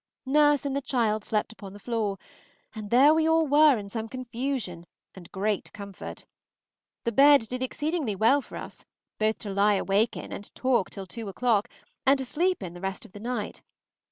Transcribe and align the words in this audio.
Nurse 0.25 0.65
and 0.65 0.75
the 0.75 0.81
child 0.81 1.23
slept 1.23 1.53
upon 1.53 1.73
the 1.73 1.79
floor, 1.79 2.17
and 2.73 2.89
there 2.89 3.13
we 3.13 3.27
all 3.29 3.45
were 3.45 3.77
in 3.77 3.87
some 3.87 4.09
confusion 4.09 4.87
and 5.13 5.31
great 5.31 5.71
comfort. 5.73 6.25
The 7.03 7.11
bed 7.11 7.41
did 7.47 7.61
exceedingly 7.61 8.15
well 8.15 8.41
for 8.41 8.55
us, 8.55 8.83
both 9.19 9.37
to 9.45 9.51
lie 9.51 9.75
awake 9.75 10.17
in 10.17 10.31
and 10.31 10.55
talk 10.55 10.89
till 10.89 11.05
two 11.05 11.29
o'clock, 11.29 11.69
and 12.03 12.17
to 12.17 12.25
sleep 12.25 12.63
in 12.63 12.73
the 12.73 12.81
rest 12.81 13.05
of 13.05 13.11
the 13.13 13.19
night. 13.19 13.61